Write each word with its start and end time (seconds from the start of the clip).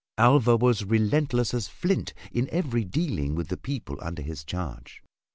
Alva 0.17 0.57
was 0.57 0.83
relentless 0.83 1.53
as 1.53 1.67
flint 1.67 2.15
in 2.31 2.49
every 2.51 2.83
dealing 2.83 3.35
with 3.35 3.49
the 3.49 3.55
people 3.55 3.99
under 4.01 4.23
his 4.23 4.43
charge. 4.43 5.03